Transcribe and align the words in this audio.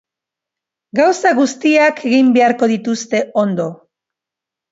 Gauza 0.99 1.33
guztiak 1.39 2.01
egin 2.11 2.33
beharko 2.37 2.71
dituzte 2.73 3.23
ondo. 3.45 3.67